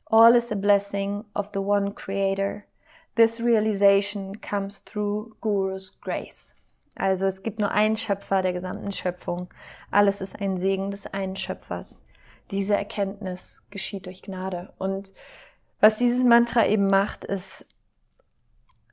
[0.06, 2.64] All is a blessing of the one creator.
[3.16, 6.54] This realization comes through Guru's grace.
[6.94, 9.48] Also es gibt nur einen Schöpfer der gesamten Schöpfung.
[9.90, 12.06] Alles ist ein Segen des einen Schöpfers.
[12.50, 14.72] Diese Erkenntnis geschieht durch Gnade.
[14.78, 15.12] Und
[15.80, 17.66] was dieses Mantra eben macht, ist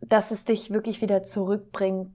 [0.10, 2.12] dass es dich wirklich wieder zurückbringt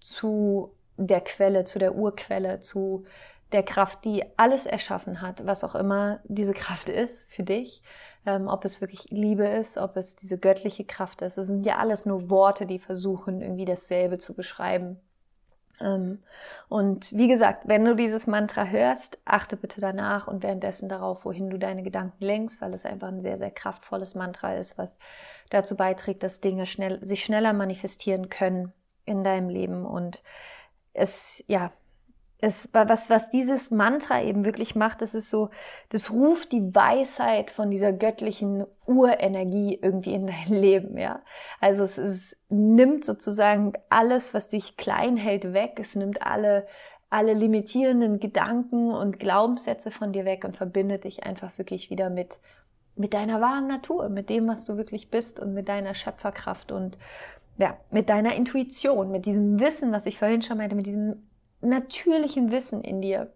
[0.00, 3.04] zu der Quelle, zu der Urquelle, zu
[3.52, 7.82] der Kraft, die alles erschaffen hat, was auch immer diese Kraft ist für dich,
[8.24, 11.38] ähm, ob es wirklich Liebe ist, ob es diese göttliche Kraft ist.
[11.38, 14.98] Es sind ja alles nur Worte, die versuchen, irgendwie dasselbe zu beschreiben.
[15.80, 16.22] Ähm,
[16.68, 21.50] und wie gesagt, wenn du dieses Mantra hörst, achte bitte danach und währenddessen darauf, wohin
[21.50, 24.98] du deine Gedanken lenkst, weil es einfach ein sehr, sehr kraftvolles Mantra ist, was
[25.50, 28.72] dazu beiträgt, dass Dinge schnell, sich schneller manifestieren können
[29.04, 29.86] in deinem Leben.
[29.86, 30.22] Und
[30.92, 31.72] es, ja,
[32.38, 35.50] es, was, was dieses Mantra eben wirklich macht, das ist so,
[35.88, 41.22] das ruft die Weisheit von dieser göttlichen Urenergie irgendwie in dein Leben, ja.
[41.60, 45.78] Also es ist, nimmt sozusagen alles, was dich klein hält, weg.
[45.80, 46.66] Es nimmt alle,
[47.08, 52.38] alle limitierenden Gedanken und Glaubenssätze von dir weg und verbindet dich einfach wirklich wieder mit,
[52.96, 56.98] mit deiner wahren Natur, mit dem, was du wirklich bist und mit deiner Schöpferkraft und
[57.58, 61.28] ja, mit deiner Intuition, mit diesem Wissen, was ich vorhin schon meinte, mit diesem
[61.60, 63.32] natürlichen Wissen in dir,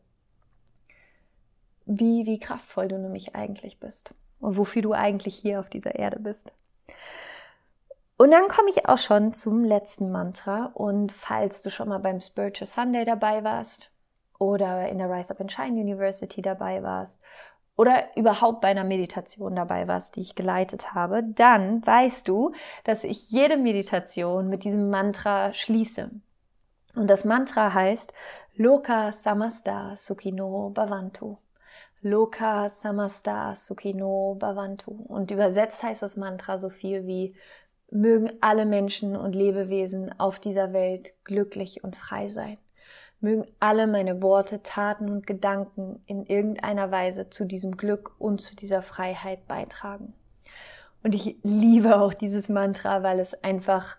[1.87, 6.21] wie, wie kraftvoll du nämlich eigentlich bist und wofür du eigentlich hier auf dieser Erde
[6.21, 6.53] bist.
[8.17, 10.67] Und dann komme ich auch schon zum letzten Mantra.
[10.75, 13.91] Und falls du schon mal beim Spiritual Sunday dabei warst
[14.39, 17.23] oder in der Rise Up and Shine University dabei warst
[17.81, 22.53] oder überhaupt bei einer Meditation dabei warst, die ich geleitet habe, dann weißt du,
[22.85, 26.11] dass ich jede Meditation mit diesem Mantra schließe.
[26.95, 28.13] Und das Mantra heißt
[28.55, 31.39] Loka Samasta Sukhino Bhavantu.
[32.03, 34.91] Loka Samasta Sukhino Bhavantu.
[35.09, 37.35] Und übersetzt heißt das Mantra so viel wie
[37.91, 42.59] mögen alle Menschen und Lebewesen auf dieser Welt glücklich und frei sein.
[43.21, 48.57] Mögen alle meine Worte, Taten und Gedanken in irgendeiner Weise zu diesem Glück und zu
[48.57, 50.15] dieser Freiheit beitragen.
[51.03, 53.97] Und ich liebe auch dieses Mantra, weil es einfach,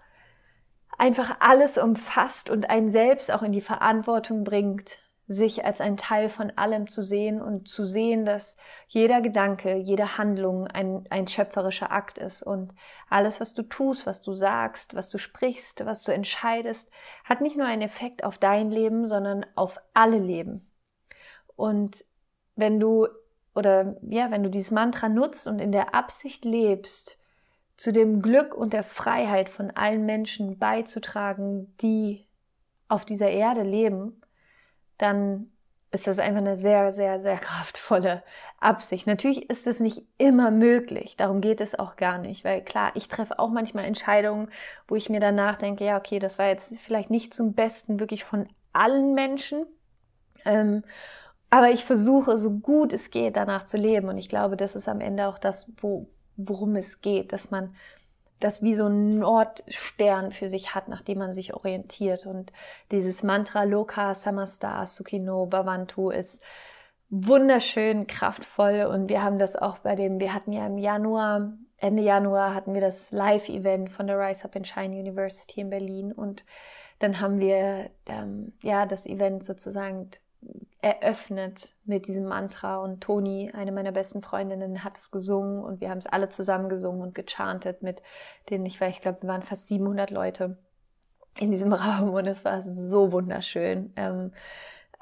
[0.97, 4.97] einfach alles umfasst und einen selbst auch in die Verantwortung bringt,
[5.31, 10.17] sich als ein Teil von allem zu sehen und zu sehen, dass jeder Gedanke, jede
[10.17, 12.75] Handlung ein, ein schöpferischer Akt ist und
[13.09, 16.91] alles, was du tust, was du sagst, was du sprichst, was du entscheidest,
[17.23, 20.69] hat nicht nur einen Effekt auf dein Leben, sondern auf alle Leben.
[21.55, 22.03] Und
[22.55, 23.07] wenn du
[23.53, 27.17] oder ja, wenn du dieses Mantra nutzt und in der Absicht lebst,
[27.77, 32.27] zu dem Glück und der Freiheit von allen Menschen beizutragen, die
[32.87, 34.20] auf dieser Erde leben,
[35.01, 35.51] dann
[35.91, 38.23] ist das einfach eine sehr, sehr, sehr kraftvolle
[38.59, 39.07] Absicht.
[39.07, 43.07] Natürlich ist es nicht immer möglich, darum geht es auch gar nicht, weil klar, ich
[43.07, 44.49] treffe auch manchmal Entscheidungen,
[44.87, 48.23] wo ich mir danach denke, ja, okay, das war jetzt vielleicht nicht zum Besten wirklich
[48.23, 49.65] von allen Menschen,
[50.45, 50.83] ähm,
[51.49, 54.87] aber ich versuche so gut es geht danach zu leben und ich glaube, das ist
[54.87, 57.75] am Ende auch das, wo, worum es geht, dass man
[58.41, 62.25] das wie so ein Nordstern für sich hat, nach dem man sich orientiert.
[62.25, 62.51] Und
[62.91, 66.41] dieses Mantra Loka Samasta Sukino Bhavantu ist
[67.10, 68.86] wunderschön, kraftvoll.
[68.91, 72.73] Und wir haben das auch bei dem, wir hatten ja im Januar, Ende Januar hatten
[72.73, 76.12] wir das Live-Event von der Rise Up and Shine University in Berlin.
[76.12, 76.43] Und
[76.99, 80.10] dann haben wir ähm, ja das Event sozusagen
[80.82, 85.89] eröffnet mit diesem Mantra und Toni, eine meiner besten Freundinnen, hat es gesungen und wir
[85.89, 88.01] haben es alle zusammen gesungen und gechantet mit
[88.49, 90.58] denen, ich war, ich glaube, wir waren fast 700 Leute
[91.38, 93.93] in diesem Raum und es war so wunderschön.
[93.95, 94.32] Ähm,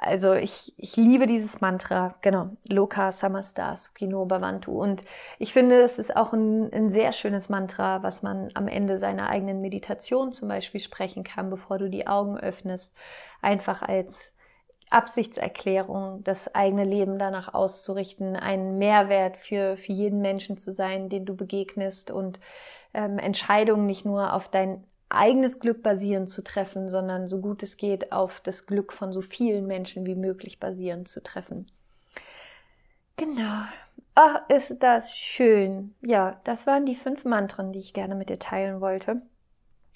[0.02, 4.82] also ich, ich liebe dieses Mantra, genau, Loka Samastar Sukino Bhavantu.
[4.82, 5.04] Und
[5.40, 9.30] ich finde, es ist auch ein, ein sehr schönes Mantra, was man am Ende seiner
[9.30, 12.96] eigenen Meditation zum Beispiel sprechen kann, bevor du die Augen öffnest.
[13.42, 14.34] Einfach als
[14.90, 21.26] Absichtserklärung, das eigene Leben danach auszurichten, ein Mehrwert für, für jeden Menschen zu sein, den
[21.26, 22.40] du begegnest und
[22.94, 27.78] ähm, Entscheidungen nicht nur auf dein eigenes Glück basierend zu treffen, sondern so gut es
[27.78, 31.66] geht auf das Glück von so vielen Menschen wie möglich basierend zu treffen.
[33.18, 33.64] Genau.
[34.16, 35.96] Ach, ist das schön.
[36.02, 39.22] Ja, das waren die fünf Mantren, die ich gerne mit dir teilen wollte.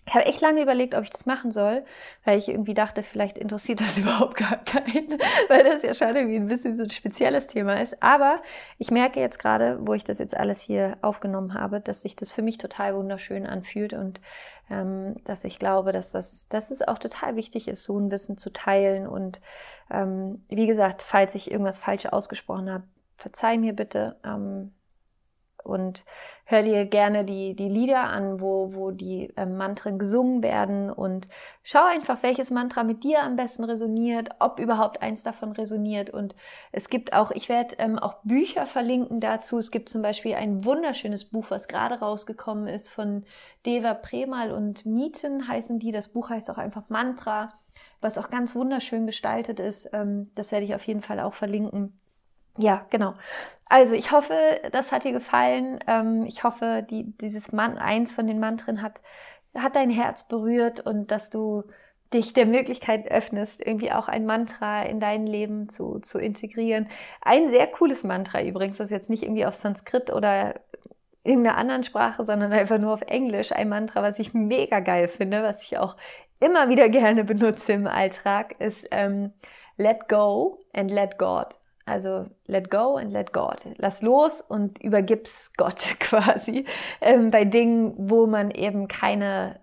[0.06, 1.86] Ich habe echt lange überlegt, ob ich das machen soll,
[2.26, 6.36] weil ich irgendwie dachte, vielleicht interessiert das überhaupt gar keinen, weil das ja schon irgendwie
[6.36, 8.02] ein bisschen so ein spezielles Thema ist.
[8.04, 8.42] Aber
[8.78, 12.34] ich merke jetzt gerade, wo ich das jetzt alles hier aufgenommen habe, dass sich das
[12.34, 14.20] für mich total wunderschön anfühlt und
[14.70, 18.38] ähm, dass ich glaube, dass das, dass es auch total wichtig ist, so ein Wissen
[18.38, 19.08] zu teilen.
[19.08, 19.42] Und
[19.90, 22.84] ähm, wie gesagt, falls ich irgendwas falsch ausgesprochen habe,
[23.18, 24.18] verzeih mir bitte.
[24.26, 24.74] Ähm,
[25.64, 26.06] und
[26.46, 31.30] hör dir gerne die, die Lieder an, wo, wo die äh, Mantren gesungen werden und
[31.64, 36.10] schau einfach, welches Mantra mit dir am besten resoniert, ob überhaupt eins davon resoniert.
[36.10, 36.36] Und
[36.72, 39.58] es gibt auch, ich werde ähm, auch Bücher verlinken dazu.
[39.58, 43.24] Es gibt zum Beispiel ein wunderschönes Buch, was gerade rausgekommen ist von
[43.66, 45.92] Deva Premal und Mieten heißen die.
[45.92, 47.54] Das Buch heißt auch einfach Mantra,
[48.02, 49.90] was auch ganz wunderschön gestaltet ist.
[49.94, 51.98] Ähm, das werde ich auf jeden Fall auch verlinken.
[52.58, 53.16] Ja, genau.
[53.66, 54.34] Also ich hoffe,
[54.72, 55.80] das hat dir gefallen.
[55.88, 59.02] Ähm, ich hoffe, die, dieses Man eins von den Mantren hat,
[59.56, 61.64] hat dein Herz berührt und dass du
[62.14, 66.88] dich der Möglichkeit öffnest, irgendwie auch ein Mantra in dein Leben zu, zu integrieren.
[67.22, 70.56] Ein sehr cooles Mantra übrigens, das ist jetzt nicht irgendwie auf Sanskrit oder
[71.24, 73.52] irgendeiner anderen Sprache, sondern einfach nur auf Englisch.
[73.52, 75.96] Ein Mantra, was ich mega geil finde, was ich auch
[76.40, 79.34] immer wieder gerne benutze im Alltag, ist ähm,
[79.78, 81.58] Let Go and Let God.
[81.86, 83.66] Also let go and let God.
[83.78, 86.66] Lass los und übergib's Gott quasi
[87.02, 89.60] ähm, bei Dingen, wo man eben keine,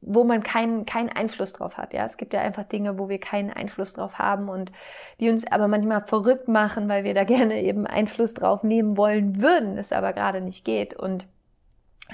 [0.00, 1.94] wo man keinen keinen Einfluss drauf hat.
[1.94, 4.70] Ja, es gibt ja einfach Dinge, wo wir keinen Einfluss drauf haben und
[5.18, 9.40] die uns aber manchmal verrückt machen, weil wir da gerne eben Einfluss drauf nehmen wollen
[9.40, 11.26] würden, es aber gerade nicht geht und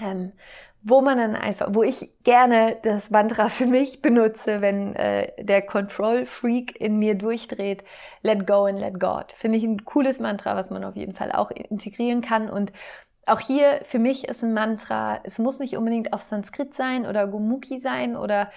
[0.00, 0.32] ähm,
[0.88, 5.62] wo man dann einfach, wo ich gerne das Mantra für mich benutze, wenn äh, der
[5.62, 7.82] Control Freak in mir durchdreht,
[8.22, 9.32] let go and let God.
[9.32, 12.72] Finde ich ein cooles Mantra, was man auf jeden Fall auch integrieren kann und
[13.28, 17.26] auch hier für mich ist ein Mantra, es muss nicht unbedingt auf Sanskrit sein oder
[17.26, 18.52] Gomukhi sein oder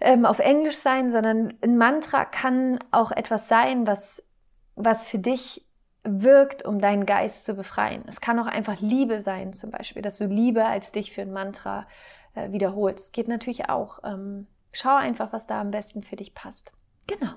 [0.00, 4.26] ähm, auf Englisch sein, sondern ein Mantra kann auch etwas sein, was,
[4.74, 5.64] was für dich
[6.04, 8.04] wirkt, um deinen Geist zu befreien.
[8.08, 11.32] Es kann auch einfach Liebe sein, zum Beispiel, dass du Liebe als dich für ein
[11.32, 11.86] Mantra
[12.34, 13.12] äh, wiederholst.
[13.12, 14.00] Geht natürlich auch.
[14.04, 16.72] Ähm, schau einfach, was da am besten für dich passt.
[17.06, 17.32] Genau.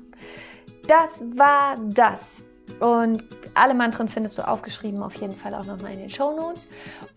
[0.88, 2.44] Das war das.
[2.80, 3.24] Und
[3.54, 6.66] alle Mantren findest du aufgeschrieben, auf jeden Fall auch nochmal in den Show Notes.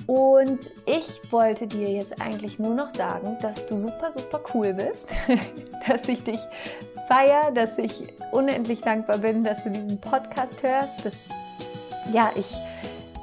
[0.06, 5.08] Und ich wollte dir jetzt eigentlich nur noch sagen, dass du super, super cool bist,
[5.86, 6.40] dass ich dich
[7.08, 11.06] feier, dass ich unendlich dankbar bin, dass du diesen Podcast hörst.
[11.06, 11.14] Das,
[12.12, 12.54] ja, ich,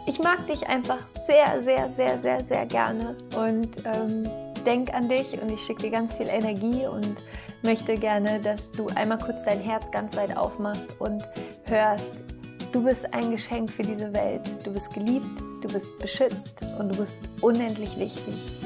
[0.08, 4.30] ich mag dich einfach sehr, sehr, sehr, sehr, sehr gerne und ähm,
[4.65, 7.15] denk an dich und ich schicke dir ganz viel Energie und
[7.63, 11.24] möchte gerne, dass du einmal kurz dein Herz ganz weit aufmachst und
[11.65, 12.24] hörst,
[12.71, 14.41] du bist ein Geschenk für diese Welt.
[14.64, 18.64] Du bist geliebt, du bist beschützt und du bist unendlich wichtig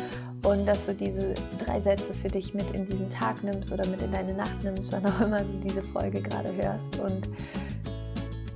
[0.50, 1.34] und dass du diese
[1.64, 4.92] drei Sätze für dich mit in diesen Tag nimmst oder mit in deine Nacht nimmst,
[4.92, 7.00] wann auch immer du diese Folge gerade hörst.
[7.00, 7.30] Und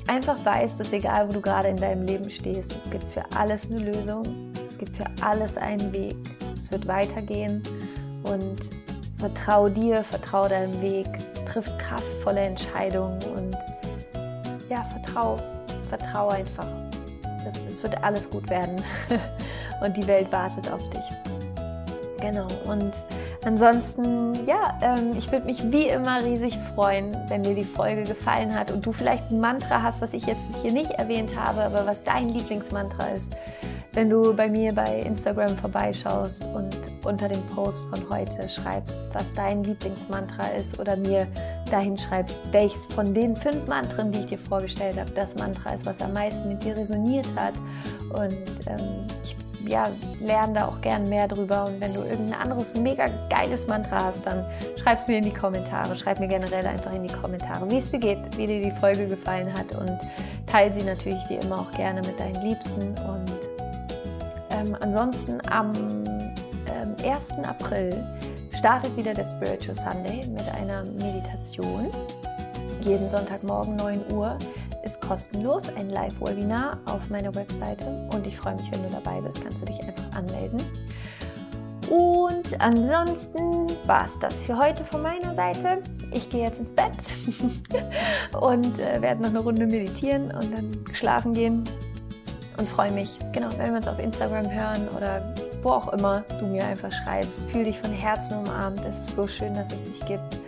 [0.08, 3.70] einfach weißt, dass egal wo du gerade in deinem Leben stehst, es gibt für alles
[3.70, 4.24] eine Lösung,
[4.68, 6.16] es gibt für alles einen Weg,
[6.60, 7.62] es wird weitergehen.
[8.24, 8.58] Und
[9.18, 11.08] vertrau dir, vertrau deinem Weg,
[11.46, 13.58] triff kraftvolle Entscheidungen und
[14.70, 15.38] ja, vertrau,
[15.89, 16.68] vertrau einfach.
[17.70, 18.82] Es wird alles gut werden.
[19.84, 21.04] Und die Welt wartet auf dich.
[22.24, 22.48] Genau.
[22.64, 22.94] Und
[23.44, 28.58] ansonsten, ja, ähm, ich würde mich wie immer riesig freuen, wenn dir die Folge gefallen
[28.58, 31.86] hat und du vielleicht ein Mantra hast, was ich jetzt hier nicht erwähnt habe, aber
[31.86, 33.36] was dein Lieblingsmantra ist.
[33.92, 39.26] Wenn du bei mir bei Instagram vorbeischaust und unter dem Post von heute schreibst, was
[39.36, 41.28] dein Lieblingsmantra ist oder mir
[41.70, 45.86] dahin schreibst, welches von den fünf Mantren, die ich dir vorgestellt habe, das Mantra ist,
[45.86, 47.56] was am meisten mit dir resoniert hat.
[48.14, 48.34] Und
[48.68, 49.36] ähm, ich
[49.68, 49.89] ja,
[50.20, 51.66] lerne da auch gern mehr drüber.
[51.66, 54.45] Und wenn du irgendein anderes mega geiles Mantra hast, dann
[54.82, 55.95] schreib es mir in die Kommentare.
[55.95, 59.07] Schreib mir generell einfach in die Kommentare, wie es dir geht, wie dir die Folge
[59.07, 59.76] gefallen hat.
[59.76, 59.97] Und
[60.47, 62.89] teile sie natürlich wie immer auch gerne mit deinen Liebsten.
[62.99, 63.32] Und
[64.51, 65.72] ähm, ansonsten am
[66.68, 67.32] ähm, 1.
[67.47, 68.03] April
[68.57, 71.88] startet wieder der Spiritual Sunday mit einer Meditation.
[72.82, 74.38] Jeden Sonntagmorgen 9 Uhr
[75.14, 79.43] kostenlos ein Live-Webinar auf meiner Webseite und ich freue mich, wenn du dabei bist.
[79.43, 80.59] Kannst du dich einfach anmelden.
[81.91, 85.84] Und ansonsten war es das für heute von meiner Seite.
[86.11, 86.91] Ich gehe jetzt ins Bett
[88.41, 91.64] und äh, werde noch eine Runde meditieren und dann schlafen gehen.
[92.57, 96.47] Und freue mich, genau, wenn wir uns auf Instagram hören oder wo auch immer du
[96.47, 97.39] mir einfach schreibst.
[97.51, 98.82] Fühl dich von Herzen umarmt.
[98.84, 100.39] Es ist so schön, dass es dich gibt.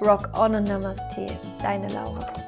[0.00, 1.26] Rock on und Namaste.
[1.60, 2.43] Deine Laura.